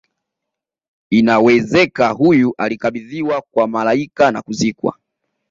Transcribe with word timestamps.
inawezeka 1.09 2.09
huyu 2.09 2.53
alikabidhiwa 2.57 3.41
kwa 3.51 3.67
malaika 3.67 4.31
na 4.31 4.41
kuzikwa 4.41 4.97